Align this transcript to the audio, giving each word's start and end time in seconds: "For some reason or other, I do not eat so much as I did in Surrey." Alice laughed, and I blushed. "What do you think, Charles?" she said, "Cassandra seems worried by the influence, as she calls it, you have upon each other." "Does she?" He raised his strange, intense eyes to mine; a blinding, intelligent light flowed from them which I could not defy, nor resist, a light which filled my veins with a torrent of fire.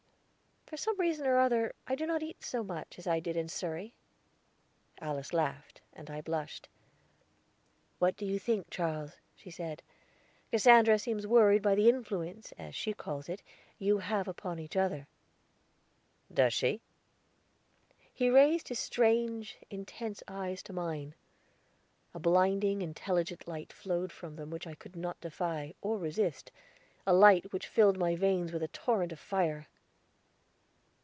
"For 0.67 0.77
some 0.77 0.97
reason 0.97 1.27
or 1.27 1.37
other, 1.37 1.73
I 1.85 1.95
do 1.95 2.05
not 2.05 2.23
eat 2.23 2.45
so 2.45 2.63
much 2.63 2.97
as 2.97 3.05
I 3.05 3.19
did 3.19 3.35
in 3.35 3.49
Surrey." 3.49 3.93
Alice 5.01 5.33
laughed, 5.33 5.81
and 5.91 6.09
I 6.09 6.21
blushed. 6.21 6.69
"What 7.99 8.15
do 8.15 8.25
you 8.25 8.39
think, 8.39 8.69
Charles?" 8.69 9.17
she 9.35 9.51
said, 9.51 9.83
"Cassandra 10.49 10.97
seems 10.97 11.27
worried 11.27 11.61
by 11.61 11.75
the 11.75 11.89
influence, 11.89 12.53
as 12.53 12.73
she 12.73 12.93
calls 12.93 13.27
it, 13.27 13.43
you 13.79 13.97
have 13.97 14.29
upon 14.29 14.59
each 14.59 14.77
other." 14.77 15.07
"Does 16.33 16.53
she?" 16.53 16.79
He 18.13 18.29
raised 18.29 18.69
his 18.69 18.79
strange, 18.79 19.57
intense 19.69 20.23
eyes 20.25 20.63
to 20.63 20.71
mine; 20.71 21.15
a 22.13 22.19
blinding, 22.19 22.81
intelligent 22.81 23.45
light 23.45 23.73
flowed 23.73 24.13
from 24.13 24.37
them 24.37 24.49
which 24.49 24.65
I 24.65 24.75
could 24.75 24.95
not 24.95 25.19
defy, 25.19 25.73
nor 25.83 25.97
resist, 25.97 26.49
a 27.05 27.11
light 27.11 27.51
which 27.51 27.67
filled 27.67 27.97
my 27.97 28.15
veins 28.15 28.53
with 28.53 28.63
a 28.63 28.69
torrent 28.69 29.11
of 29.11 29.19
fire. 29.19 29.67